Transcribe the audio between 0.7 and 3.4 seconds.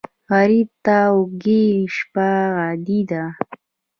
ته وږې شپه عادي ده